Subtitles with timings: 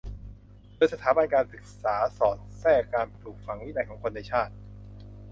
[0.75, 4.53] โดยสถาบันการศึกษาสอดแทรกการปลูกฝังวินัยของคนในชาติ